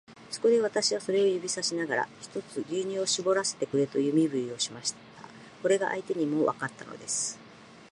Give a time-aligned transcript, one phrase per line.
[0.31, 4.97] そこで、私はそれを指さしながら、ひとつ牛乳をしぼらせてくれという身振りをしました。
[5.61, 7.37] これが相手にもわかったのです。